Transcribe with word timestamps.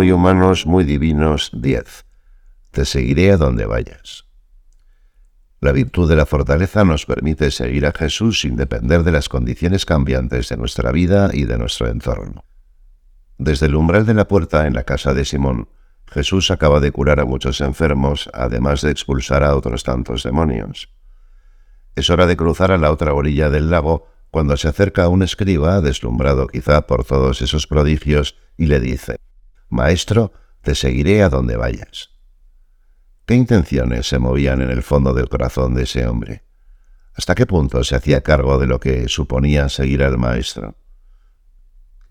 muy 0.00 0.12
humanos, 0.12 0.64
muy 0.64 0.84
divinos 0.84 1.50
10. 1.52 2.06
Te 2.70 2.86
seguiré 2.86 3.32
a 3.32 3.36
donde 3.36 3.66
vayas. 3.66 4.24
La 5.60 5.72
virtud 5.72 6.08
de 6.08 6.16
la 6.16 6.24
fortaleza 6.24 6.86
nos 6.86 7.04
permite 7.04 7.50
seguir 7.50 7.84
a 7.84 7.92
Jesús 7.92 8.40
sin 8.40 8.56
depender 8.56 9.02
de 9.02 9.12
las 9.12 9.28
condiciones 9.28 9.84
cambiantes 9.84 10.48
de 10.48 10.56
nuestra 10.56 10.90
vida 10.90 11.28
y 11.34 11.44
de 11.44 11.58
nuestro 11.58 11.88
entorno. 11.88 12.46
Desde 13.36 13.66
el 13.66 13.74
umbral 13.74 14.06
de 14.06 14.14
la 14.14 14.26
puerta 14.26 14.66
en 14.66 14.72
la 14.72 14.84
casa 14.84 15.12
de 15.12 15.26
Simón, 15.26 15.68
Jesús 16.06 16.50
acaba 16.50 16.80
de 16.80 16.92
curar 16.92 17.20
a 17.20 17.26
muchos 17.26 17.60
enfermos, 17.60 18.30
además 18.32 18.80
de 18.80 18.92
expulsar 18.92 19.44
a 19.44 19.54
otros 19.54 19.84
tantos 19.84 20.22
demonios. 20.22 20.88
Es 21.94 22.08
hora 22.08 22.26
de 22.26 22.38
cruzar 22.38 22.72
a 22.72 22.78
la 22.78 22.90
otra 22.90 23.12
orilla 23.12 23.50
del 23.50 23.68
lago 23.68 24.06
cuando 24.30 24.56
se 24.56 24.66
acerca 24.66 25.08
un 25.08 25.22
escriba, 25.22 25.82
deslumbrado 25.82 26.46
quizá 26.46 26.86
por 26.86 27.04
todos 27.04 27.42
esos 27.42 27.66
prodigios, 27.66 28.38
y 28.56 28.64
le 28.64 28.80
dice, 28.80 29.18
Maestro, 29.70 30.32
te 30.62 30.74
seguiré 30.74 31.22
a 31.22 31.28
donde 31.28 31.56
vayas. 31.56 32.10
¿Qué 33.24 33.34
intenciones 33.34 34.08
se 34.08 34.18
movían 34.18 34.60
en 34.60 34.70
el 34.70 34.82
fondo 34.82 35.14
del 35.14 35.28
corazón 35.28 35.74
de 35.74 35.84
ese 35.84 36.06
hombre? 36.06 36.44
¿Hasta 37.14 37.36
qué 37.36 37.46
punto 37.46 37.84
se 37.84 37.94
hacía 37.94 38.22
cargo 38.22 38.58
de 38.58 38.66
lo 38.66 38.80
que 38.80 39.08
suponía 39.08 39.68
seguir 39.68 40.02
al 40.02 40.18
Maestro? 40.18 40.74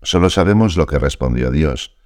Solo 0.02 0.30
sabemos 0.30 0.76
lo 0.76 0.86
que 0.86 0.98
respondió 0.98 1.50
Dios. 1.50 1.96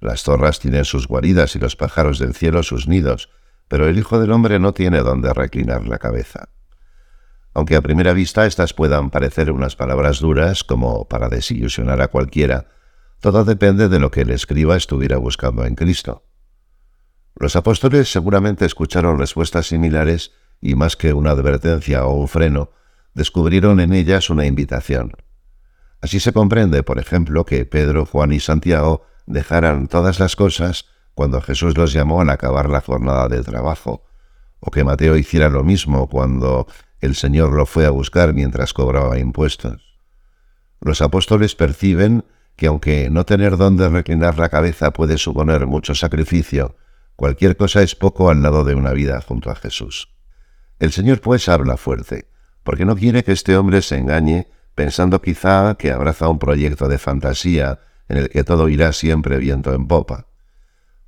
Las 0.00 0.22
zorras 0.22 0.58
tienen 0.58 0.86
sus 0.86 1.06
guaridas 1.06 1.54
y 1.54 1.58
los 1.58 1.76
pájaros 1.76 2.18
del 2.18 2.34
cielo 2.34 2.62
sus 2.62 2.88
nidos, 2.88 3.28
pero 3.68 3.86
el 3.86 3.98
Hijo 3.98 4.18
del 4.18 4.32
Hombre 4.32 4.58
no 4.58 4.72
tiene 4.72 5.00
donde 5.00 5.32
reclinar 5.34 5.86
la 5.86 5.98
cabeza. 5.98 6.48
Aunque 7.52 7.76
a 7.76 7.82
primera 7.82 8.14
vista 8.14 8.46
estas 8.46 8.72
puedan 8.72 9.10
parecer 9.10 9.50
unas 9.52 9.76
palabras 9.76 10.20
duras 10.20 10.64
como 10.64 11.06
para 11.06 11.28
desilusionar 11.28 12.00
a 12.00 12.08
cualquiera, 12.08 12.68
todo 13.22 13.44
depende 13.44 13.88
de 13.88 14.00
lo 14.00 14.10
que 14.10 14.22
el 14.22 14.30
escriba 14.30 14.76
estuviera 14.76 15.16
buscando 15.16 15.64
en 15.64 15.76
Cristo. 15.76 16.24
Los 17.36 17.54
apóstoles 17.54 18.10
seguramente 18.10 18.66
escucharon 18.66 19.16
respuestas 19.16 19.68
similares 19.68 20.32
y 20.60 20.74
más 20.74 20.96
que 20.96 21.12
una 21.12 21.30
advertencia 21.30 22.04
o 22.04 22.14
un 22.14 22.26
freno, 22.26 22.70
descubrieron 23.14 23.78
en 23.78 23.92
ellas 23.92 24.28
una 24.28 24.44
invitación. 24.44 25.12
Así 26.00 26.18
se 26.18 26.32
comprende, 26.32 26.82
por 26.82 26.98
ejemplo, 26.98 27.44
que 27.44 27.64
Pedro, 27.64 28.06
Juan 28.06 28.32
y 28.32 28.40
Santiago 28.40 29.06
dejaran 29.26 29.86
todas 29.86 30.18
las 30.18 30.34
cosas 30.34 30.86
cuando 31.14 31.40
Jesús 31.40 31.78
los 31.78 31.92
llamó 31.92 32.22
al 32.22 32.30
acabar 32.30 32.68
la 32.68 32.80
jornada 32.80 33.28
de 33.28 33.44
trabajo, 33.44 34.02
o 34.58 34.72
que 34.72 34.82
Mateo 34.82 35.16
hiciera 35.16 35.48
lo 35.48 35.62
mismo 35.62 36.08
cuando 36.08 36.66
el 36.98 37.14
Señor 37.14 37.52
lo 37.52 37.66
fue 37.66 37.86
a 37.86 37.90
buscar 37.90 38.34
mientras 38.34 38.72
cobraba 38.72 39.20
impuestos. 39.20 39.94
Los 40.80 41.00
apóstoles 41.00 41.54
perciben 41.54 42.24
que 42.56 42.66
aunque 42.66 43.10
no 43.10 43.24
tener 43.24 43.56
dónde 43.56 43.88
reclinar 43.88 44.38
la 44.38 44.48
cabeza 44.48 44.92
puede 44.92 45.18
suponer 45.18 45.66
mucho 45.66 45.94
sacrificio, 45.94 46.76
Cualquier 47.16 47.56
cosa 47.56 47.82
es 47.82 47.94
poco 47.94 48.30
al 48.30 48.42
lado 48.42 48.64
de 48.64 48.74
una 48.74 48.92
vida 48.92 49.20
junto 49.20 49.50
a 49.50 49.54
Jesús. 49.54 50.08
El 50.78 50.92
Señor 50.92 51.20
pues 51.20 51.48
habla 51.48 51.76
fuerte, 51.76 52.28
porque 52.64 52.84
no 52.84 52.96
quiere 52.96 53.22
que 53.22 53.32
este 53.32 53.56
hombre 53.56 53.82
se 53.82 53.96
engañe 53.96 54.48
pensando 54.74 55.20
quizá 55.20 55.76
que 55.76 55.92
abraza 55.92 56.28
un 56.28 56.38
proyecto 56.38 56.88
de 56.88 56.98
fantasía 56.98 57.80
en 58.08 58.16
el 58.16 58.28
que 58.28 58.42
todo 58.42 58.68
irá 58.68 58.92
siempre 58.92 59.36
viento 59.38 59.74
en 59.74 59.86
popa. 59.86 60.26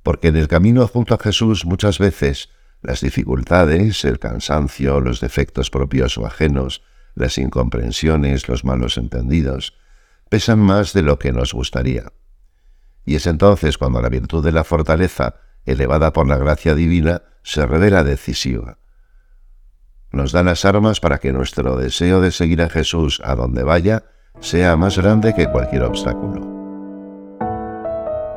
Porque 0.03 0.29
en 0.29 0.37
el 0.37 0.47
camino 0.47 0.87
junto 0.87 1.15
a 1.15 1.17
Jesús 1.17 1.65
muchas 1.65 1.97
veces 1.99 2.49
las 2.81 3.01
dificultades, 3.01 4.05
el 4.05 4.19
cansancio, 4.19 5.01
los 5.01 5.19
defectos 5.19 5.71
propios 5.71 6.17
o 6.17 6.25
ajenos, 6.25 6.83
las 7.15 7.37
incomprensiones, 7.37 8.47
los 8.47 8.63
malos 8.63 8.97
entendidos, 8.97 9.73
pesan 10.29 10.59
más 10.59 10.93
de 10.93 11.01
lo 11.01 11.19
que 11.19 11.31
nos 11.31 11.53
gustaría. 11.53 12.11
Y 13.05 13.15
es 13.15 13.27
entonces 13.27 13.77
cuando 13.77 14.01
la 14.01 14.09
virtud 14.09 14.43
de 14.43 14.51
la 14.51 14.63
fortaleza 14.63 15.35
elevada 15.65 16.13
por 16.13 16.27
la 16.27 16.37
gracia 16.37 16.75
divina, 16.75 17.23
se 17.43 17.65
revela 17.65 18.03
decisiva. 18.03 18.77
Nos 20.11 20.31
da 20.31 20.43
las 20.43 20.63
armas 20.65 20.99
para 20.99 21.17
que 21.17 21.33
nuestro 21.33 21.75
deseo 21.75 22.21
de 22.21 22.31
seguir 22.31 22.61
a 22.61 22.69
Jesús 22.69 23.21
a 23.23 23.35
donde 23.35 23.63
vaya 23.63 24.03
sea 24.39 24.75
más 24.77 24.97
grande 24.97 25.33
que 25.33 25.49
cualquier 25.49 25.83
obstáculo. 25.83 26.41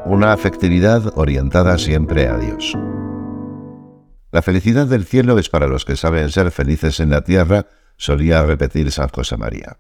Una 0.05 0.33
afectividad 0.33 1.13
orientada 1.17 1.77
siempre 1.79 2.29
a 2.29 2.39
Dios. 2.39 2.77
La 4.31 4.43
felicidad 4.43 4.87
del 4.87 5.05
cielo 5.05 5.39
es 5.39 5.49
para 5.49 5.67
los 5.67 5.85
que 5.85 5.97
saben 5.97 6.31
ser 6.31 6.51
felices 6.51 7.01
en 7.01 7.11
la 7.11 7.23
tierra, 7.23 7.67
solía 7.97 8.45
repetir 8.45 8.91
San 8.91 9.09
José 9.09 9.37
María. 9.37 9.79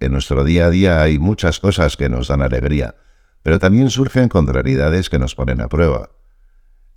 En 0.00 0.12
nuestro 0.12 0.44
día 0.44 0.66
a 0.66 0.70
día 0.70 1.02
hay 1.02 1.18
muchas 1.18 1.58
cosas 1.58 1.96
que 1.96 2.08
nos 2.08 2.28
dan 2.28 2.42
alegría, 2.42 2.94
pero 3.42 3.58
también 3.58 3.90
surgen 3.90 4.28
contrariedades 4.28 5.10
que 5.10 5.18
nos 5.18 5.34
ponen 5.34 5.60
a 5.60 5.68
prueba. 5.68 6.10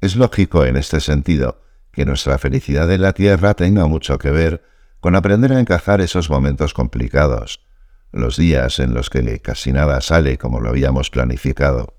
Es 0.02 0.16
lógico 0.16 0.66
en 0.66 0.78
este 0.78 1.00
sentido 1.00 1.62
que 1.92 2.06
nuestra 2.06 2.38
felicidad 2.38 2.92
en 2.92 3.02
la 3.02 3.14
tierra 3.14 3.54
tenga 3.54 3.86
mucho 3.86 4.18
que 4.18 4.32
ver 4.32 4.64
con 5.00 5.16
aprender 5.16 5.52
a 5.52 5.60
encajar 5.60 6.00
esos 6.00 6.30
momentos 6.30 6.74
complicados, 6.74 7.66
los 8.12 8.38
días 8.38 8.80
en 8.80 8.94
los 8.94 9.10
que 9.10 9.40
casi 9.40 9.72
nada 9.72 10.00
sale 10.02 10.38
como 10.38 10.60
lo 10.60 10.70
habíamos 10.70 11.10
planificado. 11.10 11.96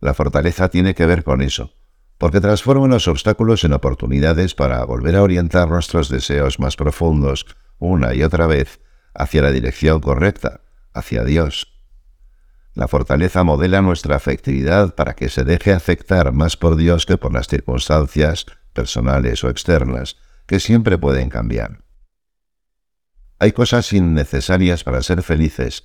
La 0.00 0.12
fortaleza 0.12 0.68
tiene 0.68 0.94
que 0.94 1.06
ver 1.06 1.24
con 1.24 1.40
eso, 1.40 1.72
porque 2.18 2.40
transforma 2.40 2.86
los 2.86 3.08
obstáculos 3.08 3.64
en 3.64 3.72
oportunidades 3.72 4.54
para 4.54 4.84
volver 4.84 5.16
a 5.16 5.22
orientar 5.22 5.68
nuestros 5.68 6.10
deseos 6.10 6.60
más 6.60 6.76
profundos 6.76 7.46
una 7.78 8.14
y 8.14 8.22
otra 8.22 8.46
vez 8.46 8.80
hacia 9.14 9.42
la 9.42 9.50
dirección 9.50 10.00
correcta, 10.00 10.60
hacia 10.92 11.24
Dios. 11.24 11.72
La 12.74 12.88
fortaleza 12.88 13.44
modela 13.44 13.82
nuestra 13.82 14.16
afectividad 14.16 14.94
para 14.94 15.14
que 15.14 15.28
se 15.28 15.44
deje 15.44 15.72
afectar 15.72 16.32
más 16.32 16.56
por 16.56 16.76
Dios 16.76 17.06
que 17.06 17.16
por 17.16 17.32
las 17.32 17.46
circunstancias 17.46 18.46
personales 18.72 19.44
o 19.44 19.48
externas, 19.48 20.16
que 20.46 20.60
siempre 20.60 20.98
pueden 20.98 21.30
cambiar. 21.30 21.84
Hay 23.38 23.52
cosas 23.52 23.92
innecesarias 23.92 24.84
para 24.84 25.02
ser 25.02 25.22
felices 25.22 25.84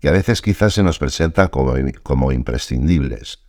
que 0.00 0.08
a 0.08 0.12
veces 0.12 0.42
quizás 0.42 0.74
se 0.74 0.82
nos 0.82 0.98
presentan 0.98 1.48
como, 1.48 1.74
como 2.02 2.32
imprescindibles. 2.32 3.40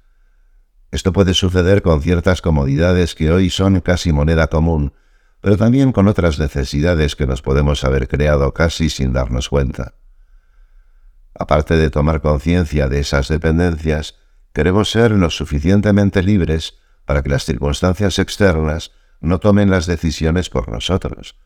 Esto 0.92 1.14
puede 1.14 1.36
suceder 1.36 1.84
con 1.84 2.02
ciertas 2.02 2.42
comodidades 2.42 3.14
que 3.14 3.32
hoy 3.32 3.52
son 3.52 3.80
casi 3.82 4.12
moneda 4.12 4.48
común, 4.48 4.94
pero 5.42 5.58
también 5.58 5.92
con 5.92 6.08
otras 6.08 6.40
necesidades 6.40 7.16
que 7.16 7.28
nos 7.28 7.42
podemos 7.42 7.84
haber 7.84 8.08
creado 8.08 8.54
casi 8.54 8.90
sin 8.90 9.14
darnos 9.14 9.50
cuenta. 9.50 9.94
Aparte 11.34 11.78
de 11.78 11.90
tomar 11.90 12.22
conciencia 12.22 12.90
de 12.90 13.00
esas 13.00 13.28
dependencias, 13.28 14.16
queremos 14.54 14.92
ser 14.92 15.12
lo 15.12 15.30
suficientemente 15.30 16.22
libres 16.22 16.80
para 17.06 17.24
que 17.24 17.30
las 17.30 17.46
circunstancias 17.46 18.20
externas 18.20 18.92
no 19.22 19.40
tomen 19.40 19.70
las 19.70 19.86
decisiones 19.86 20.50
por 20.50 20.70
nosotros, 20.70 21.38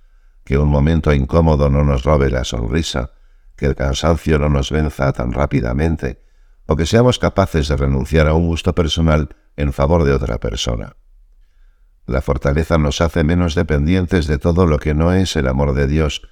que 0.43 0.57
un 0.57 0.69
momento 0.69 1.13
incómodo 1.13 1.69
no 1.69 1.83
nos 1.83 2.03
robe 2.03 2.29
la 2.29 2.43
sonrisa, 2.43 3.11
que 3.55 3.67
el 3.67 3.75
cansancio 3.75 4.39
no 4.39 4.49
nos 4.49 4.71
venza 4.71 5.11
tan 5.13 5.31
rápidamente, 5.31 6.23
o 6.65 6.75
que 6.75 6.85
seamos 6.85 7.19
capaces 7.19 7.67
de 7.67 7.77
renunciar 7.77 8.27
a 8.27 8.33
un 8.33 8.47
gusto 8.47 8.73
personal 8.73 9.29
en 9.55 9.73
favor 9.73 10.03
de 10.03 10.13
otra 10.13 10.39
persona. 10.39 10.95
La 12.05 12.21
fortaleza 12.21 12.77
nos 12.77 12.99
hace 13.01 13.23
menos 13.23 13.55
dependientes 13.55 14.27
de 14.27 14.37
todo 14.37 14.65
lo 14.65 14.79
que 14.79 14.93
no 14.93 15.13
es 15.13 15.35
el 15.35 15.47
amor 15.47 15.73
de 15.73 15.87
Dios, 15.87 16.27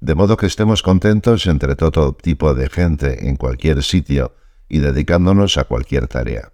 de 0.00 0.14
modo 0.14 0.36
que 0.36 0.46
estemos 0.46 0.82
contentos 0.82 1.46
entre 1.46 1.76
todo 1.76 2.12
tipo 2.14 2.54
de 2.54 2.68
gente 2.68 3.28
en 3.28 3.36
cualquier 3.36 3.82
sitio 3.82 4.34
y 4.68 4.80
dedicándonos 4.80 5.56
a 5.58 5.64
cualquier 5.64 6.08
tarea. 6.08 6.52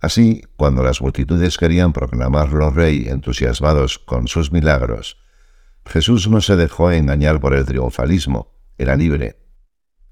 Así, 0.00 0.42
cuando 0.56 0.82
las 0.82 1.00
multitudes 1.00 1.56
querían 1.56 1.92
proclamarlo 1.92 2.70
rey 2.70 3.08
entusiasmados 3.08 3.98
con 3.98 4.28
sus 4.28 4.52
milagros, 4.52 5.18
Jesús 5.86 6.28
no 6.28 6.40
se 6.40 6.56
dejó 6.56 6.92
engañar 6.92 7.40
por 7.40 7.54
el 7.54 7.64
triunfalismo, 7.64 8.52
era 8.76 8.96
libre. 8.96 9.40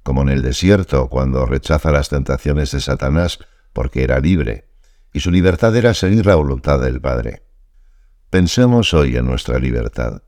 Como 0.02 0.22
en 0.22 0.30
el 0.30 0.42
desierto, 0.42 1.08
cuando 1.08 1.46
rechaza 1.46 1.90
las 1.92 2.08
tentaciones 2.08 2.70
de 2.70 2.80
Satanás 2.80 3.38
porque 3.72 4.02
era 4.02 4.20
libre, 4.20 4.73
y 5.14 5.20
su 5.20 5.30
libertad 5.30 5.74
era 5.76 5.94
seguir 5.94 6.26
la 6.26 6.34
voluntad 6.34 6.80
del 6.80 7.00
Padre. 7.00 7.44
Pensemos 8.30 8.92
hoy 8.94 9.16
en 9.16 9.24
nuestra 9.24 9.60
libertad. 9.60 10.22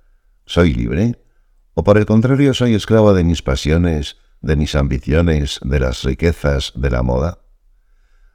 ¿Soy 0.47 0.73
libre? 0.73 1.21
¿O 1.75 1.83
por 1.83 1.99
el 1.99 2.07
contrario 2.07 2.55
soy 2.55 2.75
esclavo 2.75 3.13
de 3.13 3.25
mis 3.25 3.43
pasiones, 3.43 4.17
de 4.41 4.55
mis 4.55 4.77
ambiciones, 4.77 5.59
de 5.65 5.81
las 5.81 6.05
riquezas, 6.05 6.73
de 6.77 6.91
la 6.91 7.03
moda? 7.03 7.41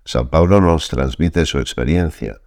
San 0.04 0.28
Pablo 0.28 0.60
nos 0.60 0.90
transmite 0.90 1.46
su 1.46 1.58
experiencia. 1.58 2.42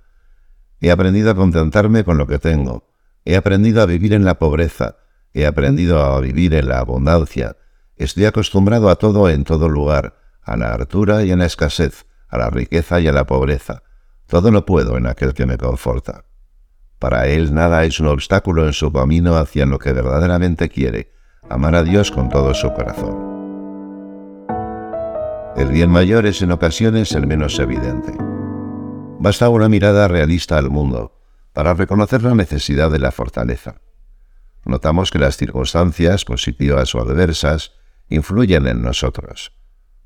He 0.81 0.91
aprendido 0.91 1.31
a 1.31 1.35
contentarme 1.35 2.05
con 2.05 2.19
lo 2.19 2.27
que 2.27 2.39
tengo. 2.39 2.93
He 3.25 3.37
aprendido 3.37 3.81
a 3.81 3.87
vivir 3.87 4.13
en 4.13 4.27
la 4.27 4.39
pobreza. 4.39 4.99
He 5.33 5.47
aprendido 5.47 5.99
a 6.05 6.21
vivir 6.21 6.53
en 6.53 6.69
la 6.69 6.81
abundancia. 6.81 7.57
Estoy 7.97 8.27
acostumbrado 8.27 8.91
a 8.91 8.97
todo 8.97 9.31
en 9.31 9.45
todo 9.45 9.71
lugar, 9.71 10.19
a 10.43 10.59
la 10.59 10.75
hartura 10.75 11.25
y 11.25 11.31
a 11.31 11.37
la 11.37 11.47
escasez, 11.47 12.05
a 12.29 12.37
la 12.37 12.51
riqueza 12.51 13.01
y 13.01 13.09
a 13.09 13.13
la 13.13 13.25
pobreza. 13.25 13.83
Todo 14.27 14.51
lo 14.51 14.65
puedo 14.65 14.97
en 14.97 15.07
aquel 15.07 15.35
que 15.35 15.47
me 15.47 15.59
conforta. 15.59 16.25
Para 16.99 17.27
él 17.27 17.53
nada 17.53 17.85
es 17.85 18.01
un 18.01 18.07
obstáculo 18.07 18.67
en 18.67 18.73
su 18.73 18.93
camino 18.93 19.37
hacia 19.37 19.67
lo 19.67 19.79
que 19.79 19.93
verdaderamente 19.93 20.69
quiere, 20.69 21.13
amar 21.49 21.75
a 21.75 21.83
Dios 21.83 22.11
con 22.11 22.29
todo 22.29 22.55
su 22.55 22.73
corazón. 22.73 23.35
El 25.57 25.69
bien 25.69 25.91
mayor 25.91 26.27
es 26.27 26.43
en 26.43 26.51
ocasiones 26.51 27.13
el 27.13 27.27
menos 27.27 27.59
evidente. 27.59 28.13
Basta 29.21 29.49
una 29.49 29.69
mirada 29.69 30.09
realista 30.09 30.59
al 30.59 30.71
mundo 30.71 31.21
para 31.53 31.75
reconocer 31.75 32.23
la 32.23 32.35
necesidad 32.35 32.91
de 32.91 32.99
la 32.99 33.13
fortaleza. 33.13 33.77
Notamos 34.65 35.11
que 35.11 35.19
las 35.19 35.37
circunstancias, 35.37 36.25
positivas 36.25 36.95
o 36.95 37.01
adversas, 37.01 37.73
influyen 38.09 38.67
en 38.67 38.83
nosotros. 38.83 39.53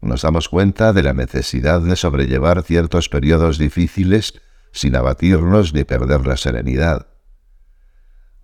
Nos 0.01 0.23
damos 0.23 0.49
cuenta 0.49 0.93
de 0.93 1.03
la 1.03 1.13
necesidad 1.13 1.81
de 1.81 1.97
sobrellevar 1.97 2.63
ciertos 2.63 3.09
periodos 3.09 3.59
difíciles 3.59 4.41
sin 4.73 4.95
abatirnos 4.95 5.75
ni 5.75 5.85
perder 5.85 6.27
la 6.27 6.37
serenidad. 6.37 7.09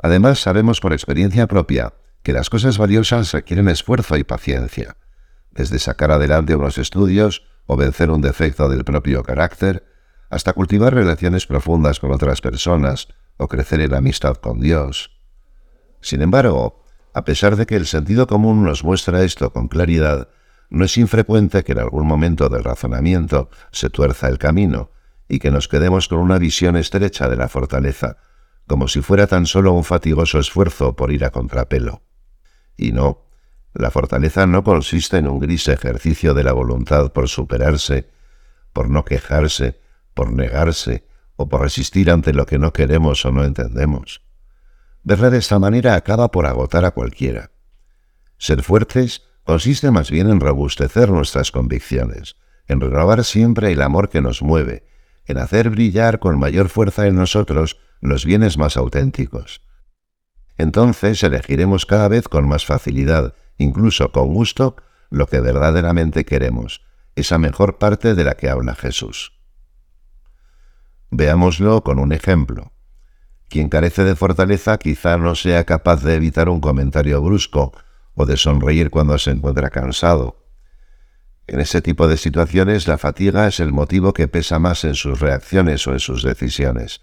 Además, 0.02 0.40
sabemos 0.40 0.80
por 0.80 0.92
experiencia 0.92 1.46
propia 1.46 1.94
que 2.22 2.32
las 2.32 2.50
cosas 2.50 2.78
valiosas 2.78 3.32
requieren 3.32 3.68
esfuerzo 3.68 4.16
y 4.16 4.24
paciencia, 4.24 4.96
desde 5.50 5.78
sacar 5.78 6.10
adelante 6.10 6.56
unos 6.56 6.78
estudios 6.78 7.44
o 7.66 7.76
vencer 7.76 8.10
un 8.10 8.20
defecto 8.20 8.68
del 8.68 8.84
propio 8.84 9.22
carácter, 9.22 9.86
hasta 10.30 10.52
cultivar 10.52 10.94
relaciones 10.94 11.46
profundas 11.46 12.00
con 12.00 12.10
otras 12.10 12.40
personas 12.40 13.08
o 13.36 13.46
crecer 13.46 13.80
en 13.80 13.94
amistad 13.94 14.36
con 14.36 14.60
Dios. 14.60 15.10
Sin 16.00 16.22
embargo, 16.22 16.84
a 17.12 17.24
pesar 17.24 17.56
de 17.56 17.66
que 17.66 17.76
el 17.76 17.86
sentido 17.86 18.26
común 18.26 18.64
nos 18.64 18.82
muestra 18.82 19.22
esto 19.22 19.52
con 19.52 19.68
claridad, 19.68 20.28
no 20.70 20.84
es 20.84 20.96
infrecuente 20.96 21.64
que 21.64 21.72
en 21.72 21.78
algún 21.78 22.06
momento 22.06 22.48
del 22.48 22.64
razonamiento 22.64 23.50
se 23.70 23.90
tuerza 23.90 24.28
el 24.28 24.38
camino 24.38 24.90
y 25.28 25.38
que 25.38 25.50
nos 25.50 25.68
quedemos 25.68 26.08
con 26.08 26.18
una 26.18 26.38
visión 26.38 26.76
estrecha 26.76 27.28
de 27.28 27.36
la 27.36 27.48
fortaleza, 27.48 28.16
como 28.66 28.88
si 28.88 29.02
fuera 29.02 29.26
tan 29.26 29.46
solo 29.46 29.72
un 29.72 29.84
fatigoso 29.84 30.38
esfuerzo 30.38 30.96
por 30.96 31.12
ir 31.12 31.24
a 31.24 31.30
contrapelo. 31.30 32.02
Y 32.76 32.92
no, 32.92 33.26
la 33.72 33.90
fortaleza 33.90 34.46
no 34.46 34.62
consiste 34.62 35.18
en 35.18 35.28
un 35.28 35.38
gris 35.38 35.68
ejercicio 35.68 36.34
de 36.34 36.44
la 36.44 36.52
voluntad 36.52 37.12
por 37.12 37.28
superarse, 37.28 38.08
por 38.72 38.88
no 38.88 39.04
quejarse, 39.04 39.80
por 40.14 40.32
negarse 40.32 41.06
o 41.36 41.48
por 41.48 41.62
resistir 41.62 42.10
ante 42.10 42.32
lo 42.32 42.46
que 42.46 42.58
no 42.58 42.72
queremos 42.72 43.24
o 43.24 43.32
no 43.32 43.44
entendemos. 43.44 44.22
Verla 45.02 45.30
de 45.30 45.38
esta 45.38 45.58
manera 45.58 45.96
acaba 45.96 46.30
por 46.30 46.46
agotar 46.46 46.84
a 46.84 46.92
cualquiera. 46.92 47.50
Ser 48.38 48.62
fuertes 48.62 49.22
consiste 49.44 49.90
más 49.90 50.10
bien 50.10 50.28
en 50.30 50.40
robustecer 50.40 51.10
nuestras 51.10 51.52
convicciones, 51.52 52.36
en 52.66 52.80
renovar 52.80 53.24
siempre 53.24 53.72
el 53.72 53.82
amor 53.82 54.08
que 54.08 54.20
nos 54.20 54.42
mueve, 54.42 54.86
en 55.26 55.38
hacer 55.38 55.70
brillar 55.70 56.18
con 56.18 56.38
mayor 56.38 56.68
fuerza 56.68 57.06
en 57.06 57.16
nosotros 57.16 57.78
los 58.00 58.24
bienes 58.24 58.58
más 58.58 58.76
auténticos. 58.76 59.62
Entonces 60.56 61.22
elegiremos 61.22 61.86
cada 61.86 62.08
vez 62.08 62.28
con 62.28 62.48
más 62.48 62.64
facilidad, 62.64 63.34
incluso 63.58 64.12
con 64.12 64.32
gusto, 64.32 64.76
lo 65.10 65.26
que 65.26 65.40
verdaderamente 65.40 66.24
queremos, 66.24 66.82
esa 67.14 67.38
mejor 67.38 67.78
parte 67.78 68.14
de 68.14 68.24
la 68.24 68.34
que 68.34 68.48
habla 68.48 68.74
Jesús. 68.74 69.32
Veámoslo 71.10 71.82
con 71.82 71.98
un 71.98 72.12
ejemplo. 72.12 72.72
Quien 73.48 73.68
carece 73.68 74.04
de 74.04 74.16
fortaleza 74.16 74.78
quizá 74.78 75.16
no 75.16 75.34
sea 75.34 75.64
capaz 75.64 76.02
de 76.02 76.14
evitar 76.14 76.48
un 76.48 76.60
comentario 76.60 77.22
brusco 77.22 77.72
o 78.14 78.26
de 78.26 78.36
sonreír 78.36 78.90
cuando 78.90 79.18
se 79.18 79.30
encuentra 79.30 79.70
cansado. 79.70 80.44
En 81.46 81.60
ese 81.60 81.82
tipo 81.82 82.08
de 82.08 82.16
situaciones 82.16 82.88
la 82.88 82.96
fatiga 82.96 83.46
es 83.46 83.60
el 83.60 83.72
motivo 83.72 84.14
que 84.14 84.28
pesa 84.28 84.58
más 84.58 84.84
en 84.84 84.94
sus 84.94 85.20
reacciones 85.20 85.86
o 85.86 85.92
en 85.92 86.00
sus 86.00 86.22
decisiones, 86.22 87.02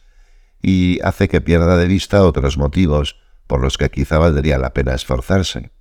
y 0.61 0.99
hace 1.01 1.27
que 1.27 1.41
pierda 1.41 1.77
de 1.77 1.87
vista 1.87 2.23
otros 2.23 2.57
motivos 2.57 3.17
por 3.47 3.61
los 3.61 3.77
que 3.77 3.89
quizá 3.89 4.17
valdría 4.17 4.57
la 4.57 4.73
pena 4.73 4.93
esforzarse. 4.93 5.71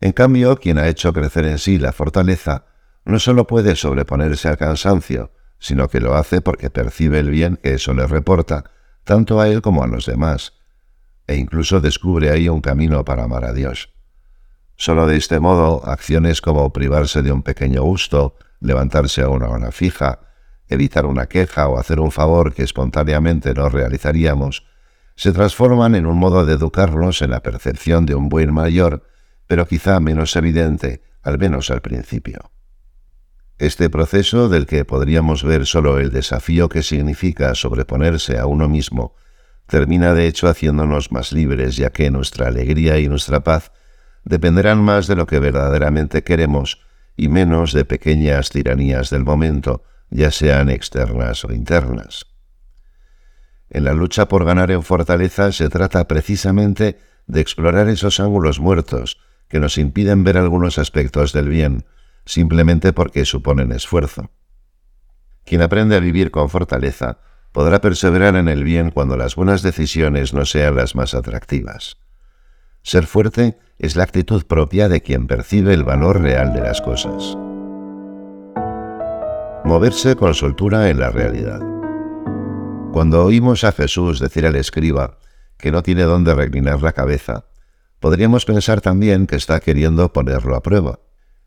En 0.00 0.12
cambio, 0.12 0.56
quien 0.56 0.78
ha 0.78 0.88
hecho 0.88 1.12
crecer 1.12 1.44
en 1.46 1.58
sí 1.58 1.78
la 1.78 1.92
fortaleza 1.92 2.66
no 3.04 3.18
solo 3.18 3.46
puede 3.46 3.76
sobreponerse 3.76 4.48
al 4.48 4.56
cansancio, 4.56 5.32
sino 5.58 5.88
que 5.88 6.00
lo 6.00 6.14
hace 6.14 6.40
porque 6.40 6.70
percibe 6.70 7.18
el 7.18 7.30
bien 7.30 7.58
que 7.62 7.74
eso 7.74 7.94
le 7.94 8.06
reporta, 8.06 8.64
tanto 9.04 9.40
a 9.40 9.48
él 9.48 9.62
como 9.62 9.82
a 9.82 9.86
los 9.86 10.06
demás, 10.06 10.54
e 11.26 11.36
incluso 11.36 11.80
descubre 11.80 12.30
ahí 12.30 12.48
un 12.48 12.60
camino 12.60 13.04
para 13.04 13.24
amar 13.24 13.44
a 13.44 13.52
Dios. 13.52 13.93
Solo 14.76 15.06
de 15.06 15.16
este 15.16 15.40
modo, 15.40 15.86
acciones 15.86 16.40
como 16.40 16.72
privarse 16.72 17.22
de 17.22 17.32
un 17.32 17.42
pequeño 17.42 17.82
gusto, 17.82 18.36
levantarse 18.60 19.22
a 19.22 19.28
una 19.28 19.48
hora 19.48 19.70
fija, 19.70 20.20
evitar 20.68 21.06
una 21.06 21.26
queja 21.26 21.68
o 21.68 21.78
hacer 21.78 22.00
un 22.00 22.10
favor 22.10 22.54
que 22.54 22.62
espontáneamente 22.62 23.54
no 23.54 23.68
realizaríamos, 23.68 24.66
se 25.16 25.32
transforman 25.32 25.94
en 25.94 26.06
un 26.06 26.18
modo 26.18 26.44
de 26.44 26.54
educarnos 26.54 27.22
en 27.22 27.30
la 27.30 27.42
percepción 27.42 28.04
de 28.04 28.14
un 28.14 28.28
buen 28.28 28.52
mayor, 28.52 29.06
pero 29.46 29.66
quizá 29.66 30.00
menos 30.00 30.34
evidente, 30.34 31.02
al 31.22 31.38
menos 31.38 31.70
al 31.70 31.80
principio. 31.80 32.50
Este 33.58 33.88
proceso, 33.88 34.48
del 34.48 34.66
que 34.66 34.84
podríamos 34.84 35.44
ver 35.44 35.66
solo 35.66 36.00
el 36.00 36.10
desafío 36.10 36.68
que 36.68 36.82
significa 36.82 37.54
sobreponerse 37.54 38.38
a 38.38 38.46
uno 38.46 38.68
mismo, 38.68 39.14
termina 39.68 40.12
de 40.12 40.26
hecho 40.26 40.48
haciéndonos 40.48 41.12
más 41.12 41.32
libres, 41.32 41.76
ya 41.76 41.90
que 41.90 42.10
nuestra 42.10 42.48
alegría 42.48 42.98
y 42.98 43.08
nuestra 43.08 43.44
paz 43.44 43.70
dependerán 44.24 44.82
más 44.82 45.06
de 45.06 45.16
lo 45.16 45.26
que 45.26 45.38
verdaderamente 45.38 46.22
queremos 46.24 46.80
y 47.16 47.28
menos 47.28 47.72
de 47.72 47.84
pequeñas 47.84 48.50
tiranías 48.50 49.10
del 49.10 49.24
momento, 49.24 49.84
ya 50.10 50.30
sean 50.30 50.68
externas 50.68 51.44
o 51.44 51.52
internas. 51.52 52.26
En 53.70 53.84
la 53.84 53.92
lucha 53.92 54.28
por 54.28 54.44
ganar 54.44 54.70
en 54.70 54.82
fortaleza 54.82 55.52
se 55.52 55.68
trata 55.68 56.06
precisamente 56.06 56.98
de 57.26 57.40
explorar 57.40 57.88
esos 57.88 58.20
ángulos 58.20 58.60
muertos 58.60 59.18
que 59.48 59.60
nos 59.60 59.78
impiden 59.78 60.24
ver 60.24 60.36
algunos 60.36 60.78
aspectos 60.78 61.32
del 61.32 61.48
bien, 61.48 61.84
simplemente 62.24 62.92
porque 62.92 63.24
suponen 63.24 63.72
esfuerzo. 63.72 64.30
Quien 65.44 65.62
aprende 65.62 65.96
a 65.96 66.00
vivir 66.00 66.30
con 66.30 66.48
fortaleza 66.48 67.18
podrá 67.52 67.80
perseverar 67.80 68.36
en 68.36 68.48
el 68.48 68.64
bien 68.64 68.90
cuando 68.90 69.16
las 69.16 69.36
buenas 69.36 69.62
decisiones 69.62 70.34
no 70.34 70.44
sean 70.44 70.76
las 70.76 70.94
más 70.94 71.14
atractivas. 71.14 72.03
Ser 72.84 73.06
fuerte 73.06 73.56
es 73.78 73.96
la 73.96 74.02
actitud 74.02 74.44
propia 74.44 74.90
de 74.90 75.00
quien 75.00 75.26
percibe 75.26 75.72
el 75.72 75.84
valor 75.84 76.20
real 76.20 76.52
de 76.52 76.60
las 76.60 76.82
cosas. 76.82 77.34
Moverse 79.64 80.16
con 80.16 80.34
soltura 80.34 80.90
en 80.90 81.00
la 81.00 81.08
realidad. 81.08 81.60
Cuando 82.92 83.24
oímos 83.24 83.64
a 83.64 83.72
Jesús 83.72 84.20
decir 84.20 84.46
al 84.46 84.56
escriba 84.56 85.16
que 85.56 85.72
no 85.72 85.82
tiene 85.82 86.02
dónde 86.02 86.34
reclinar 86.34 86.82
la 86.82 86.92
cabeza, 86.92 87.46
podríamos 88.00 88.44
pensar 88.44 88.82
también 88.82 89.26
que 89.26 89.36
está 89.36 89.60
queriendo 89.60 90.12
ponerlo 90.12 90.54
a 90.54 90.62
prueba. 90.62 91.00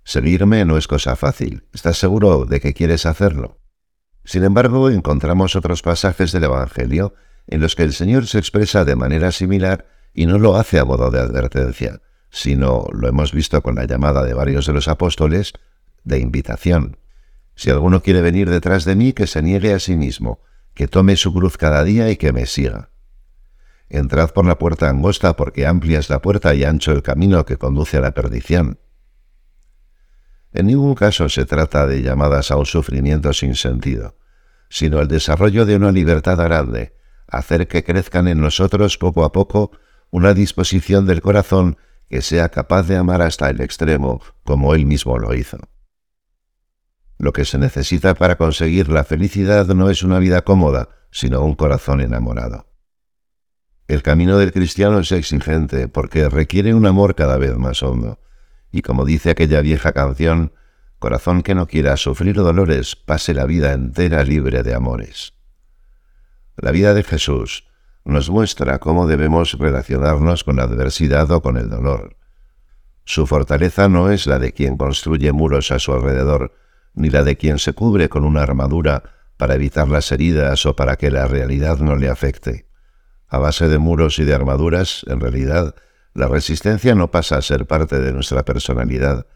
Seguirme 0.03 0.65
no 0.65 0.75
es 0.75 0.88
cosa 0.88 1.15
fácil. 1.15 1.67
¿Estás 1.71 2.00
seguro 2.00 2.45
de 2.45 2.59
que 2.59 2.73
quieres 2.73 3.05
hacerlo? 3.05 3.59
Sin 4.23 4.43
embargo, 4.43 4.89
encontramos 4.89 5.55
otros 5.55 5.83
pasajes 5.83 6.31
del 6.31 6.45
Evangelio 6.45 7.13
en 7.45 7.62
los 7.62 7.75
que 7.75 7.83
el 7.83 7.93
Señor 7.93 8.25
se 8.25 8.39
expresa 8.39 8.85
de 8.85 8.95
manera 8.95 9.31
similar 9.31 9.96
y 10.17 10.25
no 10.25 10.39
lo 10.39 10.55
hace 10.55 10.79
a 10.79 10.83
modo 10.83 11.12
de 11.12 11.19
advertencia, 11.19 12.01
sino, 12.31 12.88
lo 12.91 13.07
hemos 13.07 13.33
visto 13.33 13.62
con 13.62 13.75
la 13.75 13.86
llamada 13.86 14.24
de 14.24 14.33
varios 14.33 14.65
de 14.65 14.74
los 14.74 14.88
apóstoles, 14.88 15.53
de 16.03 16.17
invitación. 16.17 16.97
Si 17.53 17.69
alguno 17.69 18.01
quiere 18.01 18.24
venir 18.24 18.50
detrás 18.50 18.83
de 18.83 18.95
mí, 18.95 19.13
que 19.13 19.27
se 19.27 19.43
niegue 19.43 19.75
a 19.75 19.79
sí 19.79 19.95
mismo, 19.95 20.41
que 20.74 20.88
tome 20.88 21.17
su 21.17 21.31
cruz 21.31 21.55
cada 21.55 21.83
día 21.83 22.09
y 22.09 22.17
que 22.17 22.33
me 22.33 22.47
siga. 22.47 22.89
Entrad 23.89 24.31
por 24.31 24.47
la 24.47 24.57
puerta 24.57 24.89
angosta, 24.89 25.36
porque 25.36 25.67
amplia 25.67 26.00
es 26.00 26.09
la 26.09 26.19
puerta 26.19 26.55
y 26.55 26.63
ancho 26.63 26.93
el 26.93 27.03
camino 27.03 27.45
que 27.45 27.57
conduce 27.57 27.97
a 27.97 28.01
la 28.01 28.15
perdición. 28.15 28.79
En 30.51 30.65
ningún 30.65 30.95
caso 30.95 31.29
se 31.29 31.45
trata 31.45 31.86
de 31.86 32.01
llamadas 32.01 32.50
a 32.50 32.57
un 32.57 32.65
sufrimiento 32.65 33.33
sin 33.33 33.53
sentido, 33.53 34.17
sino 34.67 35.00
el 35.00 35.07
desarrollo 35.07 35.67
de 35.67 35.75
una 35.75 35.91
libertad 35.91 36.38
grande, 36.38 36.95
hacer 37.27 37.67
que 37.67 37.83
crezcan 37.83 38.27
en 38.27 38.41
nosotros 38.41 38.97
poco 38.97 39.24
a 39.24 39.31
poco 39.31 39.74
una 40.11 40.33
disposición 40.33 41.05
del 41.05 41.21
corazón 41.21 41.77
que 42.09 42.21
sea 42.21 42.49
capaz 42.49 42.83
de 42.83 42.97
amar 42.97 43.21
hasta 43.21 43.49
el 43.49 43.61
extremo, 43.61 44.21
como 44.43 44.73
él 44.73 44.85
mismo 44.85 45.17
lo 45.17 45.33
hizo. 45.33 45.57
Lo 47.17 47.33
que 47.33 47.45
se 47.45 47.57
necesita 47.57 48.13
para 48.13 48.37
conseguir 48.37 48.89
la 48.89 49.03
felicidad 49.03 49.65
no 49.67 49.89
es 49.89 50.03
una 50.03 50.19
vida 50.19 50.43
cómoda, 50.43 50.89
sino 51.11 51.41
un 51.41 51.55
corazón 51.55 52.01
enamorado. 52.01 52.67
El 53.87 54.03
camino 54.03 54.37
del 54.37 54.51
cristiano 54.51 54.99
es 54.99 55.11
exigente 55.11 55.87
porque 55.87 56.29
requiere 56.29 56.73
un 56.73 56.85
amor 56.85 57.15
cada 57.15 57.37
vez 57.37 57.55
más 57.57 57.81
hondo. 57.81 58.19
Y 58.71 58.81
como 58.81 59.05
dice 59.05 59.31
aquella 59.31 59.61
vieja 59.61 59.93
canción, 59.93 60.53
corazón 60.99 61.41
que 61.41 61.55
no 61.55 61.67
quiera 61.67 61.95
sufrir 61.97 62.35
dolores, 62.35 62.95
pase 62.95 63.33
la 63.33 63.45
vida 63.45 63.73
entera 63.73 64.23
libre 64.23 64.61
de 64.61 64.73
amores. 64.73 65.33
La 66.57 66.71
vida 66.71 66.93
de 66.93 67.03
Jesús 67.03 67.66
nos 68.07 68.29
muestra 68.29 68.79
cómo 68.79 69.05
debemos 69.05 69.53
relacionarnos 69.59 70.45
con 70.45 70.55
la 70.55 70.63
adversidad 70.63 71.29
o 71.31 71.41
con 71.41 71.57
el 71.57 71.69
dolor. 71.69 72.15
Su 73.03 73.27
fortaleza 73.27 73.89
no 73.89 74.11
es 74.11 74.27
la 74.27 74.39
de 74.39 74.53
quien 74.53 74.77
construye 74.77 75.33
muros 75.33 75.71
a 75.71 75.79
su 75.79 75.91
alrededor, 75.93 76.53
ni 76.93 77.09
la 77.09 77.23
de 77.23 77.35
quien 77.35 77.59
se 77.59 77.73
cubre 77.73 78.07
con 78.07 78.23
una 78.23 78.43
armadura 78.43 79.03
para 79.35 79.55
evitar 79.55 79.89
las 79.89 80.11
heridas 80.13 80.65
o 80.65 80.75
para 80.75 80.95
que 80.95 81.11
la 81.11 81.27
realidad 81.27 81.79
no 81.79 81.97
le 81.97 82.09
afecte. 82.09 82.67
A 83.27 83.39
base 83.39 83.67
de 83.67 83.77
muros 83.77 84.19
y 84.19 84.23
de 84.23 84.33
armaduras, 84.33 85.03
en 85.07 85.19
realidad, 85.19 85.75
la 86.13 86.29
resistencia 86.29 86.95
no 86.95 87.11
pasa 87.11 87.35
a 87.37 87.41
ser 87.41 87.67
parte 87.67 87.99
de 87.99 88.13
nuestra 88.13 88.45
personalidad. 88.45 89.27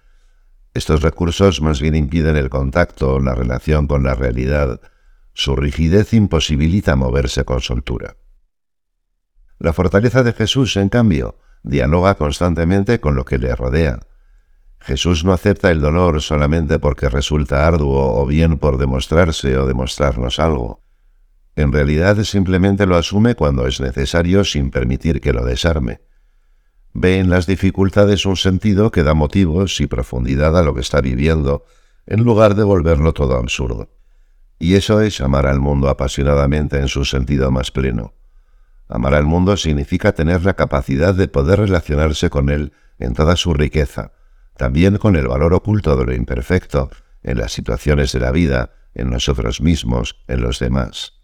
Estos 0.74 1.02
recursos 1.02 1.62
más 1.62 1.82
bien 1.82 1.96
impiden 1.96 2.38
el 2.38 2.50
contacto, 2.50 3.20
la 3.20 3.36
relación 3.36 3.88
con 3.88 4.04
la 4.04 4.16
realidad. 4.16 4.80
Su 5.34 5.58
rigidez 5.58 6.14
imposibilita 6.14 6.96
moverse 6.96 7.44
con 7.44 7.60
soltura. 7.60 8.16
La 9.62 9.74
fortaleza 9.74 10.24
de 10.24 10.34
Jesús, 10.34 10.76
en 10.76 10.90
cambio, 10.90 11.38
dialoga 11.62 12.16
constantemente 12.16 13.00
con 13.00 13.14
lo 13.14 13.26
que 13.26 13.38
le 13.38 13.56
rodea. 13.56 14.00
Jesús 14.80 15.24
no 15.24 15.34
acepta 15.34 15.70
el 15.70 15.82
dolor 15.82 16.20
solamente 16.24 16.80
porque 16.80 17.10
resulta 17.10 17.68
arduo 17.68 18.20
o 18.20 18.26
bien 18.26 18.58
por 18.58 18.80
demostrarse 18.80 19.56
o 19.60 19.68
demostrarnos 19.68 20.40
algo. 20.40 20.82
En 21.56 21.72
realidad 21.72 22.24
simplemente 22.24 22.88
lo 22.88 22.98
asume 22.98 23.36
cuando 23.36 23.68
es 23.68 23.80
necesario 23.80 24.44
sin 24.46 24.72
permitir 24.72 25.22
que 25.22 25.32
lo 25.32 25.46
desarme. 25.46 26.02
Ve 26.94 27.20
en 27.20 27.30
las 27.30 27.46
dificultades 27.46 28.26
un 28.26 28.38
sentido 28.38 28.90
que 28.90 29.04
da 29.04 29.14
motivos 29.14 29.80
y 29.80 29.86
profundidad 29.86 30.58
a 30.58 30.64
lo 30.64 30.74
que 30.74 30.82
está 30.82 31.02
viviendo, 31.02 31.66
en 32.08 32.24
lugar 32.24 32.56
de 32.56 32.64
volverlo 32.64 33.14
todo 33.14 33.38
absurdo. 33.38 33.92
Y 34.58 34.74
eso 34.74 35.02
es 35.02 35.22
amar 35.22 35.46
al 35.46 35.60
mundo 35.60 35.88
apasionadamente 35.88 36.80
en 36.80 36.88
su 36.88 37.06
sentido 37.06 37.52
más 37.52 37.70
pleno. 37.70 38.16
Amar 38.92 39.16
al 39.16 39.24
mundo 39.24 39.56
significa 39.56 40.12
tener 40.12 40.44
la 40.44 40.56
capacidad 40.56 41.16
de 41.16 41.30
poder 41.30 41.60
relacionarse 41.60 42.30
con 42.30 42.50
él 42.50 42.74
en 43.00 43.14
toda 43.14 43.38
su 43.38 43.54
riqueza, 43.54 44.12
también 44.58 44.98
con 44.98 45.16
el 45.16 45.30
valor 45.30 45.54
oculto 45.54 45.96
de 45.96 46.06
lo 46.06 46.14
imperfecto, 46.14 46.92
en 47.24 47.38
las 47.38 47.54
situaciones 47.54 48.12
de 48.12 48.20
la 48.20 48.32
vida, 48.32 48.72
en 48.94 49.10
nosotros 49.10 49.62
mismos, 49.62 50.22
en 50.28 50.42
los 50.42 50.60
demás. 50.60 51.22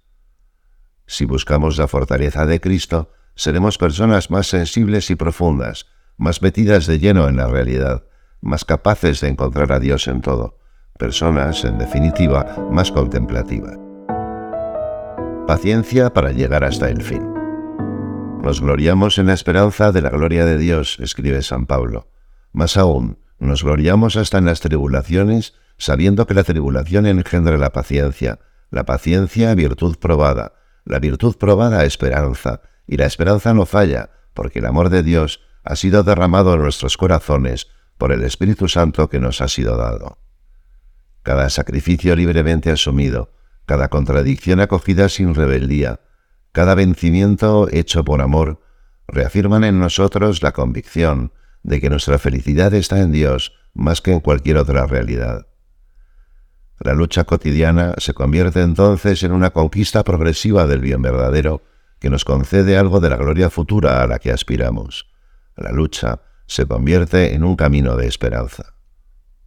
Si 1.07 1.25
buscamos 1.25 1.77
la 1.77 1.89
fortaleza 1.89 2.45
de 2.45 2.61
Cristo, 2.61 3.11
seremos 3.35 3.77
personas 3.77 4.31
más 4.31 4.47
sensibles 4.47 5.09
y 5.09 5.15
profundas, 5.15 5.87
más 6.15 6.41
metidas 6.41 6.87
de 6.87 6.99
lleno 6.99 7.27
en 7.27 7.35
la 7.35 7.47
realidad, 7.47 8.05
más 8.39 8.63
capaces 8.63 9.19
de 9.19 9.27
encontrar 9.27 9.73
a 9.73 9.79
Dios 9.79 10.07
en 10.07 10.21
todo, 10.21 10.57
personas, 10.97 11.65
en 11.65 11.77
definitiva, 11.77 12.69
más 12.71 12.93
contemplativas. 12.93 13.77
Paciencia 15.45 16.13
para 16.13 16.31
llegar 16.31 16.63
hasta 16.63 16.89
el 16.89 17.01
fin. 17.01 17.36
Nos 18.47 18.61
gloriamos 18.61 19.17
en 19.17 19.25
la 19.25 19.33
esperanza 19.33 19.91
de 19.91 20.01
la 20.01 20.09
gloria 20.09 20.45
de 20.45 20.57
Dios, 20.57 20.99
escribe 21.01 21.41
San 21.41 21.65
Pablo. 21.65 22.07
Más 22.53 22.77
aún, 22.77 23.19
nos 23.39 23.61
gloriamos 23.61 24.15
hasta 24.15 24.37
en 24.37 24.45
las 24.45 24.61
tribulaciones, 24.61 25.55
sabiendo 25.77 26.25
que 26.25 26.33
la 26.33 26.45
tribulación 26.45 27.07
engendra 27.07 27.57
la 27.57 27.73
paciencia, 27.73 28.39
la 28.69 28.85
paciencia 28.85 29.53
virtud 29.53 29.97
probada, 29.97 30.53
la 30.85 30.99
virtud 30.99 31.35
probada 31.35 31.83
esperanza, 31.83 32.61
y 32.87 32.95
la 32.95 33.05
esperanza 33.05 33.53
no 33.53 33.65
falla, 33.65 34.11
porque 34.33 34.59
el 34.59 34.65
amor 34.65 34.91
de 34.91 35.03
Dios 35.03 35.41
ha 35.65 35.75
sido 35.75 36.03
derramado 36.03 36.53
en 36.53 36.61
nuestros 36.61 36.95
corazones 36.95 37.67
por 37.97 38.13
el 38.13 38.23
Espíritu 38.23 38.69
Santo 38.69 39.09
que 39.09 39.19
nos 39.19 39.41
ha 39.41 39.49
sido 39.49 39.75
dado. 39.75 40.19
Cada 41.21 41.49
sacrificio 41.49 42.15
libremente 42.15 42.71
asumido, 42.71 43.33
cada 43.65 43.89
contradicción 43.89 44.61
acogida 44.61 45.09
sin 45.09 45.35
rebeldía, 45.35 45.99
cada 46.51 46.75
vencimiento 46.75 47.67
hecho 47.71 48.03
por 48.03 48.21
amor, 48.21 48.61
reafirman 49.07 49.63
en 49.63 49.79
nosotros 49.79 50.43
la 50.43 50.51
convicción 50.51 51.31
de 51.63 51.81
que 51.81 51.89
nuestra 51.89 52.17
felicidad 52.17 52.73
está 52.73 52.99
en 52.99 53.11
Dios 53.11 53.53
más 53.73 54.01
que 54.01 54.11
en 54.11 54.19
cualquier 54.19 54.57
otra 54.57 54.85
realidad. 54.87 55.47
La 56.79 56.93
lucha 56.93 57.23
cotidiana 57.23 57.95
se 57.97 58.13
convierte 58.13 58.61
entonces 58.61 59.23
en 59.23 59.31
una 59.31 59.49
conquista 59.49 60.03
progresiva 60.03 60.67
del 60.67 60.81
bien 60.81 61.01
verdadero 61.01 61.63
que 61.99 62.09
nos 62.09 62.23
concede 62.23 62.77
algo 62.77 62.99
de 62.99 63.09
la 63.09 63.17
gloria 63.17 63.49
futura 63.49 64.03
a 64.03 64.07
la 64.07 64.19
que 64.19 64.31
aspiramos. 64.31 65.09
La 65.55 65.71
lucha 65.71 66.21
se 66.45 66.65
convierte 66.65 67.33
en 67.33 67.43
un 67.43 67.55
camino 67.55 67.95
de 67.95 68.07
esperanza. 68.07 68.75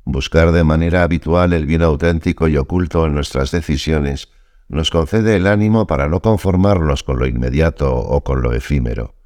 Buscar 0.04 0.50
de 0.50 0.64
manera 0.64 1.02
habitual 1.02 1.52
el 1.52 1.66
bien 1.66 1.82
auténtico 1.82 2.48
y 2.48 2.56
oculto 2.56 3.06
en 3.06 3.14
nuestras 3.14 3.52
decisiones 3.52 4.28
nos 4.70 4.90
concede 4.90 5.34
el 5.34 5.48
ánimo 5.48 5.88
para 5.88 6.08
no 6.08 6.20
conformarnos 6.20 7.02
con 7.02 7.18
lo 7.18 7.26
inmediato 7.26 7.92
o 7.92 8.22
con 8.22 8.40
lo 8.40 8.52
efímero. 8.52 9.16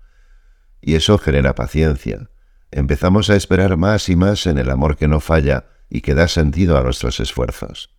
Y 0.81 0.95
eso 0.95 1.19
genera 1.19 1.55
paciencia. 1.55 2.31
Empezamos 2.71 3.29
a 3.29 3.37
esperar 3.37 3.77
más 3.77 4.09
y 4.09 4.17
más 4.17 4.47
en 4.47 4.57
el 4.57 4.71
amor 4.71 4.97
que 4.97 5.07
no 5.07 5.21
falla 5.21 5.67
y 5.91 6.01
que 6.01 6.15
da 6.15 6.29
sentido 6.29 6.79
a 6.79 6.83
nuestros 6.83 7.21
esfuerzos. 7.21 7.95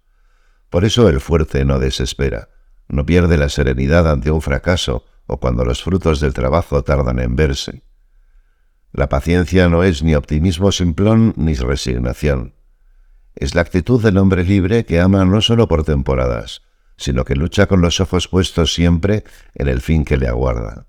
Por 0.72 0.86
eso 0.86 1.08
el 1.08 1.22
fuerte 1.22 1.66
no 1.66 1.78
desespera, 1.78 2.50
no 2.88 3.06
pierde 3.06 3.38
la 3.38 3.50
serenidad 3.50 4.10
ante 4.10 4.32
un 4.32 4.42
fracaso 4.42 5.06
o 5.28 5.40
cuando 5.40 5.66
los 5.66 5.84
frutos 5.84 6.20
del 6.20 6.34
trabajo 6.34 6.84
tardan 6.84 7.20
en 7.20 7.36
verse. 7.36 7.84
La 8.92 9.08
paciencia 9.08 9.70
no 9.70 9.84
es 9.84 10.02
ni 10.02 10.16
optimismo 10.16 10.72
simplón 10.72 11.34
ni 11.38 11.54
resignación. 11.54 12.56
Es 13.36 13.54
la 13.54 13.62
actitud 13.62 14.02
del 14.02 14.18
hombre 14.18 14.44
libre 14.44 14.86
que 14.86 15.00
ama 15.00 15.25
no 15.25 15.42
solo 15.42 15.68
por 15.68 15.84
temporadas, 15.84 16.64
sino 16.98 17.25
que 17.25 17.36
lucha 17.36 17.68
con 17.68 17.82
los 17.82 18.00
ojos 18.00 18.28
puestos 18.28 18.74
siempre 18.74 19.24
en 19.54 19.68
el 19.68 19.82
fin 19.82 20.06
que 20.06 20.18
le 20.18 20.28
aguarda. 20.28 20.88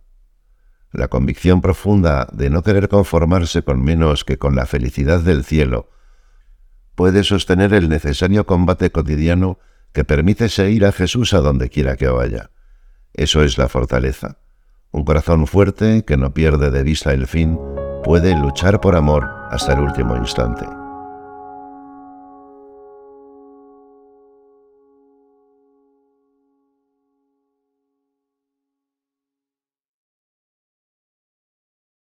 La 0.92 1.08
convicción 1.08 1.60
profunda 1.60 2.28
de 2.32 2.48
no 2.48 2.62
querer 2.62 2.88
conformarse 2.88 3.62
con 3.62 3.82
menos 3.82 4.24
que 4.24 4.38
con 4.38 4.56
la 4.56 4.66
felicidad 4.66 5.20
del 5.20 5.44
cielo 5.44 5.90
puede 6.94 7.22
sostener 7.22 7.74
el 7.74 7.88
necesario 7.88 8.46
combate 8.46 8.90
cotidiano 8.90 9.58
que 9.92 10.04
permite 10.04 10.48
seguir 10.48 10.84
a 10.86 10.92
Jesús 10.92 11.34
a 11.34 11.38
donde 11.38 11.68
quiera 11.68 11.96
que 11.96 12.08
vaya. 12.08 12.50
Eso 13.12 13.42
es 13.42 13.58
la 13.58 13.68
fortaleza. 13.68 14.38
Un 14.90 15.04
corazón 15.04 15.46
fuerte 15.46 16.04
que 16.04 16.16
no 16.16 16.32
pierde 16.32 16.70
de 16.70 16.82
vista 16.82 17.12
el 17.12 17.26
fin 17.26 17.58
puede 18.02 18.34
luchar 18.36 18.80
por 18.80 18.96
amor 18.96 19.28
hasta 19.50 19.74
el 19.74 19.80
último 19.80 20.16
instante. 20.16 20.66